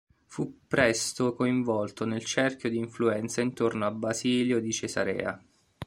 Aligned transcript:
Fu 0.25 0.61
presto 0.67 1.35
coinvolto 1.35 2.05
nel 2.07 2.25
cerchio 2.25 2.71
di 2.71 2.77
influenza 2.79 3.41
intorno 3.41 3.85
a 3.85 3.91
Basilio 3.91 4.59
di 4.59 4.73
Cesarea. 4.73 5.39